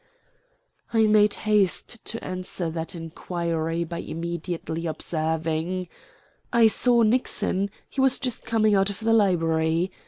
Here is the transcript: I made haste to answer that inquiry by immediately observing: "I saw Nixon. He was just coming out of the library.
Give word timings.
I 0.91 1.03
made 1.03 1.35
haste 1.45 2.03
to 2.05 2.23
answer 2.25 2.71
that 2.71 2.95
inquiry 2.95 3.83
by 3.83 3.99
immediately 3.99 4.87
observing: 4.87 5.89
"I 6.51 6.65
saw 6.69 7.03
Nixon. 7.03 7.69
He 7.87 8.01
was 8.01 8.17
just 8.17 8.43
coming 8.43 8.73
out 8.73 8.89
of 8.89 9.01
the 9.01 9.13
library. 9.13 9.91